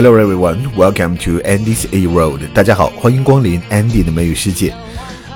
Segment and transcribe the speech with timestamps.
[0.00, 2.38] Hello everyone, welcome to Andy's A Road。
[2.54, 4.72] 大家好，欢迎光临 Andy 的美语世界。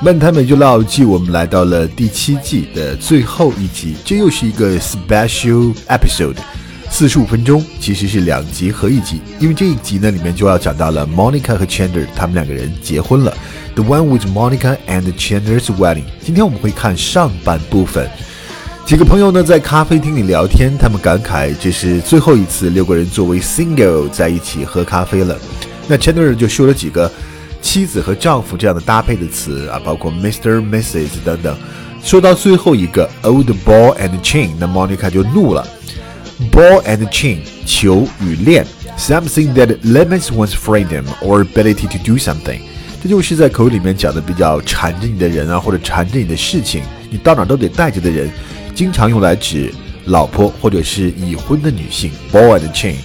[0.01, 6.37] 漫谈美剧老季，我们来到了第七季的最后一集，这又是一个 special episode，
[6.89, 13.37] 四十五分钟，其实是两集合一集，因为这一集呢里面就要讲到了 Monica 和 Chandler 他们两个人结婚了
[13.75, 16.05] ，The one with Monica and Chandler's wedding。
[16.21, 18.09] 今天我们会看上半部分。
[18.85, 25.39] 几个朋友呢在咖啡厅里聊天，他们感慨这是最后一次六个人作为 single 在一起喝咖啡了。
[25.89, 27.11] 那 Chandler 就说了几个
[27.63, 31.57] 妻子和丈夫这样的搭配的词啊，包括 Mr、Mrs 等等。
[32.05, 35.67] 说到最后一个 old ball and chain，那 Monica 就怒了。
[36.51, 38.67] Ball and chain，球与链
[38.99, 42.61] ，something that limits one's freedom or ability to do something。
[43.03, 48.31] 这就是在口语里面讲的比较缠着你的人啊，或者缠着你的事情，你到哪都得带着的人。
[48.76, 49.74] 经常用来指
[50.06, 52.12] 老婆或者是已婚的女性。
[52.32, 52.96] Ball and chain。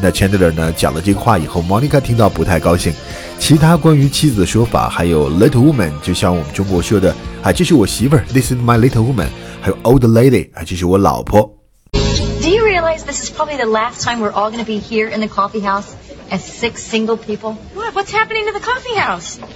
[0.00, 2.92] 那 Chandler 呢讲了这个话以后，Monica 听到不太高兴。
[3.38, 9.28] 其他关于妻子的说法还有 little woman，就像我们中国说的啊，这是我媳妇儿，This is my little woman。
[9.60, 11.56] 还有 old lady，啊，这是我老婆。
[11.92, 15.20] Do you realize this is probably the last time we're all going to be here in
[15.20, 15.94] the coffee house
[16.30, 17.56] as six single people?
[17.74, 17.94] What?
[17.94, 19.38] What's happening to the coffee house?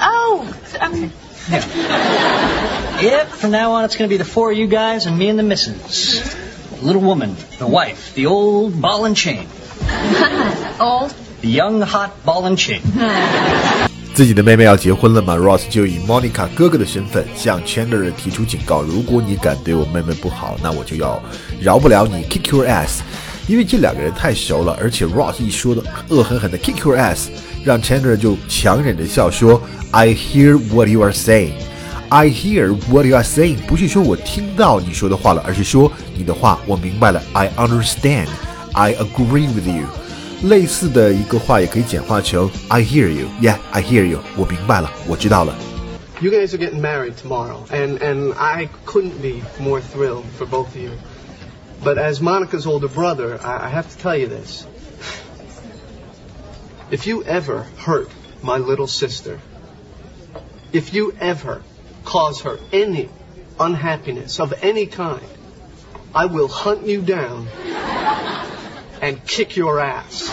[0.00, 0.46] oh,
[0.80, 1.10] um,
[1.48, 1.62] Yeah.
[3.02, 5.28] Yep, from now on it's going to be the four of you guys and me
[5.28, 6.22] and the missus.
[6.80, 9.46] The little woman, the wife, the old ball and chain.
[10.80, 11.14] old.
[11.42, 12.80] The young hot ball and chain.
[14.14, 21.22] 自己的妹妹要结婚了嘛，Ross 就以 Monica 哥哥的身份向 Chandler 提出警告：如果你敢对我妹妹不好，那我就要
[21.60, 23.00] 饶不了你，kick your ass。
[23.46, 27.26] 因为这两个人太熟了，而且 Ross 一说的恶狠狠的 kick your ass，
[27.62, 29.60] 让 Chandler 就强忍着笑说：“
[29.92, 31.52] I hear what you are saying.
[32.10, 37.22] I hear what you are saying。”不是说我听到你说的话了，而是说你的话我明白了。
[37.32, 38.28] I understand.
[38.72, 39.86] I agree with you。
[40.42, 43.26] 类似的一个话也可以简化成 I hear you.
[43.40, 44.20] Yeah, I hear you.
[44.36, 45.54] 我明白了，我知道了。
[46.20, 50.68] You guys are getting married tomorrow, and, and I couldn't be more thrilled for both
[50.68, 50.90] of you.
[51.84, 54.64] But as Monica's older brother, I, I have to tell you this.
[56.90, 58.08] If you ever hurt
[58.42, 59.40] my little sister,
[60.72, 61.60] if you ever
[62.11, 63.07] cause her any
[63.57, 65.25] unhappiness of any kind,
[66.13, 67.47] I will hunt you down
[69.01, 70.27] and kick your ass.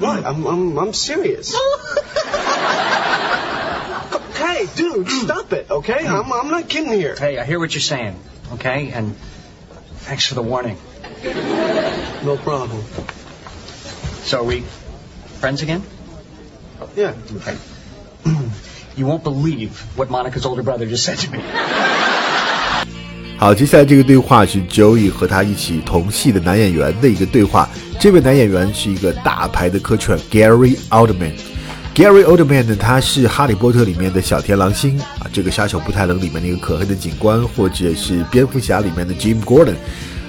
[0.00, 0.26] What?
[0.26, 1.54] I'm, I'm, I'm serious.
[4.34, 6.04] hey, dude, stop it, okay?
[6.04, 7.14] I'm, I'm not kidding here.
[7.14, 8.20] Hey, I hear what you're saying,
[8.54, 8.90] okay?
[8.90, 9.14] And
[10.08, 10.78] thanks for the warning.
[12.24, 12.84] No problem.
[14.24, 14.62] So are we
[15.38, 15.82] friends again?
[16.96, 17.12] Yeah.
[17.36, 17.56] Okay.
[18.96, 21.42] you won't believe what Monica's older brother just said to me.
[23.36, 27.68] 好，接下来这个对话是 Joey 和他一起同戏的男演员的一个对话。
[28.00, 31.32] 这位男演员是一个大牌的客串 Gary Oldman。
[31.94, 39.74] Gary Oldman 呢，他是《哈利波特》里面的小天狼星啊，这个杀手不太冷里面那个可恨的警官，或者是蝙蝠侠里面的 Jim Gordon，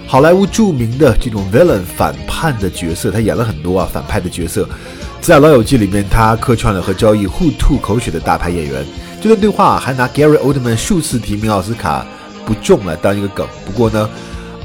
[0.07, 4.69] 好莱坞著名的这种 villain 反叛的角色，他演了很多啊反派的角色。
[5.19, 8.85] 在《老友记》里面，他客串了和交易互吐口水的大牌演员。
[9.19, 12.05] 这段对话还拿 Gary Oldman 数次提名奥斯卡
[12.45, 13.47] 不中来当一个梗。
[13.65, 14.07] 不过呢，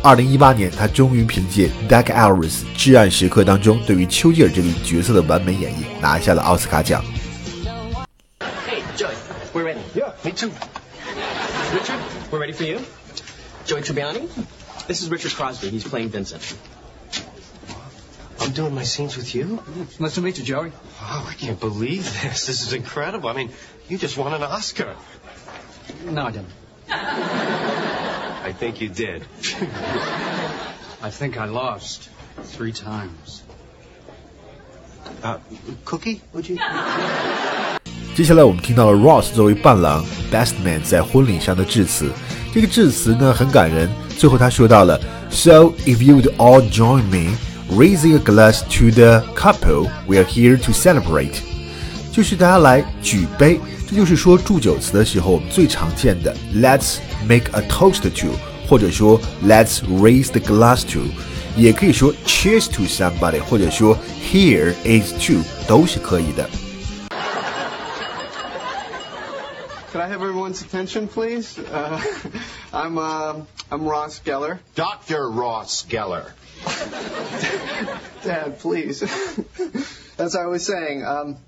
[0.03, 7.03] 二零一八年他终于凭借《Dark Hours》至暗时刻当中对于丘吉尔这个角色的完美演绎，拿下了奥斯卡奖。
[8.69, 9.15] Hey, Joey,
[9.55, 9.81] we're ready.
[9.95, 10.51] Yeah, me too.
[11.73, 11.99] Richard,
[12.31, 12.81] we're ready for you.
[13.67, 14.29] Joey Tribbiani,
[14.90, 15.70] this is Richard Crosby.
[15.70, 16.56] He's playing Vincent.
[18.40, 19.60] I'm doing my scenes with you?
[20.00, 20.72] Nice to meet you, Joey.
[21.02, 22.46] Wow, I can't believe this.
[22.46, 23.30] This is incredible.
[23.30, 23.50] I mean,
[23.88, 24.96] you just won an Oscar.
[26.06, 26.50] No, I didn't.
[26.90, 29.24] I think you did.
[31.02, 32.10] I think I lost
[32.44, 33.42] three times.
[35.24, 35.40] Uh,
[35.86, 36.58] cookie, would you?
[38.16, 42.10] 接下来我们听到了 Ross 作为伴郎 Best Man 在婚礼上的致辞。
[42.54, 47.36] 这个致辞呢很感人， 最后他说到了：“So if you would all join me,
[47.70, 51.36] raising a glass to the couple, we are here to celebrate。”
[52.12, 53.60] 就是大家来举杯，
[53.90, 56.98] 这就是说祝酒词的时候我们最常见的 “Let's
[57.28, 58.30] make a toast to”，
[58.70, 61.02] 或者说 “Let's raise the glass to”，
[61.58, 63.98] 也可以说 “Cheers to somebody”，或者说
[64.32, 66.50] “Here is to”，都是可以的。
[69.91, 71.59] Could I have everyone's attention, please?
[71.59, 72.01] Uh,
[72.73, 73.41] I'm uh,
[73.73, 74.61] I'm Ross Geller.
[74.77, 75.29] Dr.
[75.29, 76.31] Ross Geller.
[78.23, 79.03] Dad, please.
[80.19, 81.39] As I was saying, um,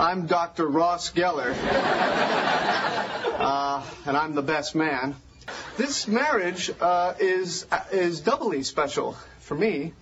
[0.00, 0.66] I'm Dr.
[0.66, 1.54] Ross Geller,
[3.38, 5.14] uh, and I'm the best man.
[5.76, 9.92] This marriage uh, is is doubly special for me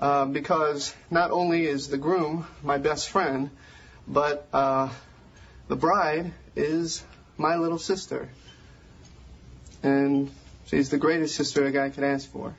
[0.00, 3.50] uh, because not only is the groom my best friend,
[4.08, 4.88] but uh,
[5.68, 7.04] the bride is
[7.37, 8.27] my little sister,
[9.83, 10.29] and
[10.67, 12.53] she's the greatest sister a guy could ask for.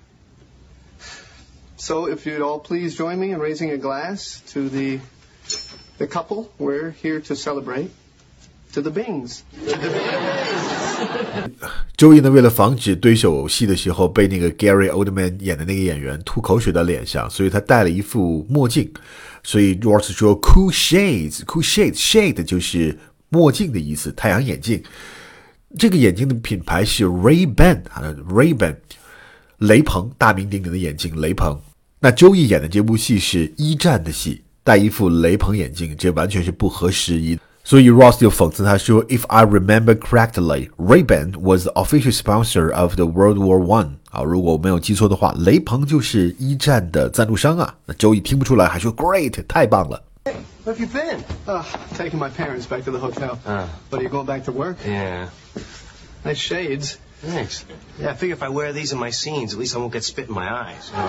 [1.77, 5.01] So, if you'd all please join me in raising a glass to the
[5.99, 7.91] the couple we're here to celebrate.
[8.75, 9.43] To the Bings.
[11.95, 18.91] 周易呢，为了防止对手戏的时候被那个 Gary Oldman 演的那个演员吐口水到脸上，所以他戴了一副墨镜。
[19.43, 22.99] 所以 Ross 说 “cool shades”，“cool shades”，“shade” 就是
[23.30, 24.82] 墨镜的意思，太阳眼镜。
[25.78, 28.76] 这个眼镜的品牌是 Ray Ban 啊，Ray Ban，
[29.60, 31.60] 雷朋，大名鼎鼎的眼镜，雷朋。
[32.00, 37.38] 那周易演的这部戏是一战的戏，戴一副雷朋眼镜，这完全是不合时宜。
[37.64, 43.96] 所以 Ross 就讽刺他说：“If I remember correctly, Ray-Ban was the official sponsor of the World War One。
[44.10, 47.76] 啊，如果我没有记错的话，雷朋就是一战的赞助商啊。
[47.86, 50.02] 那周易听不出来，还说 Great，太棒了。
[50.67, 51.25] Where have you been?
[51.47, 53.39] Uh, taking my parents back to the hotel.
[53.45, 53.67] Uh.
[53.91, 54.79] But are you going back to work?
[54.85, 55.29] Yeah.
[56.25, 56.99] Nice shades.
[57.23, 57.65] Thanks.
[58.01, 60.03] Yeah, I figure if I wear these in my scenes, at least I won't get
[60.03, 60.91] spit in my eyes.
[60.91, 61.09] You know?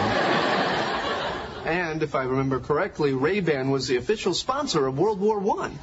[1.66, 5.80] And if I remember correctly, Ray-Ban was the official sponsor of World War One.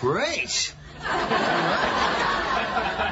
[0.00, 0.74] Great.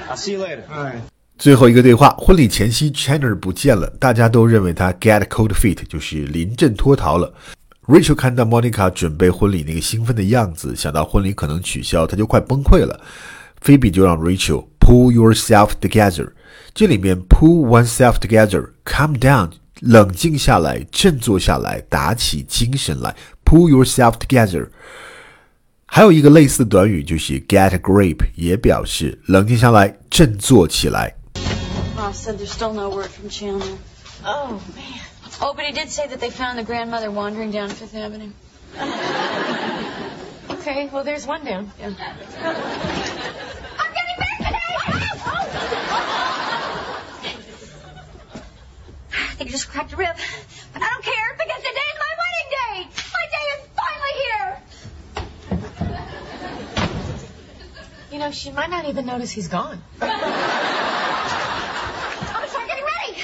[0.08, 0.64] I'll see you later.
[0.70, 1.00] All right.
[1.38, 7.32] 最后一个对话，婚礼前夕，Chandler 不见了，大家都认为他 get cold feet，就是临阵脱逃了。
[7.85, 13.01] Rachel 看到 Monica 准备婚礼那个兴奋的样子，想到婚礼可能取消，她就快崩溃了。
[13.61, 16.31] Phoebe 就让 Rachel pull yourself together，
[16.73, 19.51] 这里面 pull oneself together，calm down。
[19.81, 23.13] 冷静下来，振作下来，打起精神来
[23.43, 24.69] ，pull yourself together。
[25.85, 31.13] 还有一个类似的短语就是 get a grip，也表示冷静下来，振作起来。
[31.97, 33.75] Ross said there's still no word from Chandler.
[34.23, 35.12] Oh, man.
[35.45, 38.31] Oh, but he did say that they found the grandmother wandering down Fifth Avenue.
[40.49, 41.69] okay, well, there's one down.
[41.77, 41.87] Yeah.
[41.87, 41.95] I'm
[43.93, 44.77] getting back today!
[49.11, 50.15] I think you just cracked a rib.
[50.71, 52.87] But I don't care because today is my wedding day!
[53.11, 54.49] My day is finally here!
[58.13, 59.83] You know, she might not even notice he's gone.
[60.01, 60.09] I'm
[62.31, 63.23] gonna start getting ready!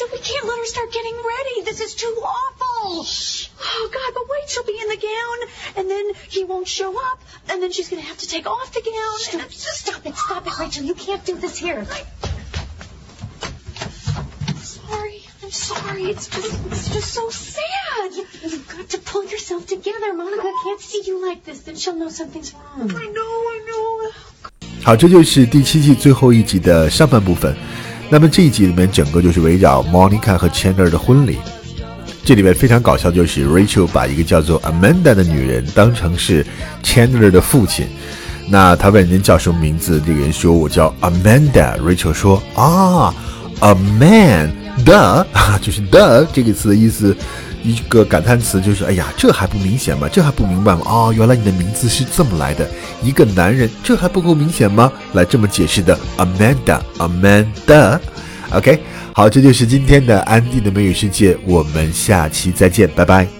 [0.00, 0.66] God, we can't let her
[1.29, 1.61] start getting ready.
[1.65, 3.05] This is too awful.
[3.05, 7.19] Oh, God, but wait, she'll be in the gown, and then he won't show up,
[7.49, 9.19] and then she's going to have to take off the gown.
[9.19, 10.83] Stop, stop it, stop it, Rachel.
[10.83, 11.85] You can't do this here.
[14.61, 16.03] Sorry, I'm sorry.
[16.05, 18.11] It's just, it's just so sad.
[18.43, 20.13] You've got to pull yourself together.
[20.13, 21.61] Monica can't see you like this.
[21.61, 22.91] Then she'll know something's wrong.
[22.91, 24.11] I know, I know.
[24.83, 27.55] 好，这就是第七季最后一集的上半部分。
[28.12, 31.38] 那么这一集里面整个就是围绕 Monica 和 Chandler 的婚礼。
[32.24, 36.44] 这里面非常搞笑，就是 Rachel 把一个叫做 Amanda 的女人当成是
[36.82, 37.86] Chandler 的父亲。
[38.48, 41.78] 那他问人叫什么名字，这个人说我叫 Amanda。
[41.78, 43.14] Rachel 说啊
[43.60, 45.24] ，Amanda，
[45.62, 47.16] 就是 the 这个词的意思。
[47.62, 50.08] 一个感叹词就是，哎呀，这还不明显吗？
[50.10, 50.82] 这还不明白吗？
[50.84, 52.68] 哦，原来你的名字是这么来的。
[53.02, 54.92] 一个男人，这还不够明显吗？
[55.12, 57.98] 来这么解释的，Amanda，Amanda。
[58.52, 58.80] OK，
[59.12, 63.39] 好，这就是今天的安迪的美语世界，我们下期再见，拜拜。